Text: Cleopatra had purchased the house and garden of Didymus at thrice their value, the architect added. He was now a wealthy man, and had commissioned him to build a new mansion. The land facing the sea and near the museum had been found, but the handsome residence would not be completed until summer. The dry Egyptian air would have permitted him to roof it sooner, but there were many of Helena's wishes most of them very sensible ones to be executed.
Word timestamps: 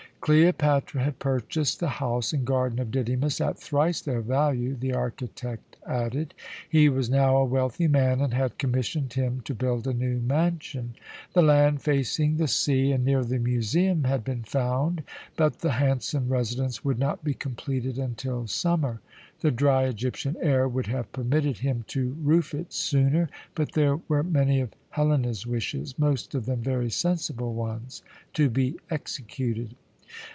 Cleopatra 0.23 1.01
had 1.01 1.17
purchased 1.17 1.79
the 1.79 1.87
house 1.89 2.31
and 2.31 2.45
garden 2.45 2.77
of 2.77 2.91
Didymus 2.91 3.41
at 3.41 3.57
thrice 3.57 4.01
their 4.01 4.21
value, 4.21 4.75
the 4.75 4.93
architect 4.93 5.77
added. 5.83 6.35
He 6.69 6.89
was 6.89 7.09
now 7.09 7.37
a 7.37 7.45
wealthy 7.45 7.87
man, 7.87 8.21
and 8.21 8.31
had 8.31 8.59
commissioned 8.59 9.13
him 9.13 9.41
to 9.45 9.55
build 9.55 9.87
a 9.87 9.93
new 9.95 10.19
mansion. 10.19 10.93
The 11.33 11.41
land 11.41 11.81
facing 11.81 12.37
the 12.37 12.47
sea 12.47 12.91
and 12.91 13.03
near 13.03 13.23
the 13.23 13.39
museum 13.39 14.03
had 14.03 14.23
been 14.23 14.43
found, 14.43 15.01
but 15.37 15.61
the 15.61 15.71
handsome 15.71 16.29
residence 16.29 16.85
would 16.85 16.99
not 16.99 17.23
be 17.23 17.33
completed 17.33 17.97
until 17.97 18.45
summer. 18.45 19.01
The 19.39 19.49
dry 19.49 19.85
Egyptian 19.85 20.37
air 20.39 20.67
would 20.67 20.85
have 20.85 21.11
permitted 21.11 21.57
him 21.57 21.83
to 21.87 22.15
roof 22.21 22.53
it 22.53 22.73
sooner, 22.73 23.27
but 23.55 23.71
there 23.71 23.97
were 24.07 24.21
many 24.21 24.59
of 24.61 24.75
Helena's 24.91 25.47
wishes 25.47 25.97
most 25.97 26.35
of 26.35 26.45
them 26.45 26.61
very 26.61 26.91
sensible 26.91 27.55
ones 27.55 28.03
to 28.35 28.51
be 28.51 28.75
executed. 28.91 29.73